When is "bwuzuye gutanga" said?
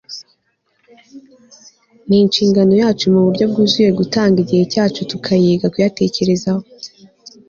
3.51-4.37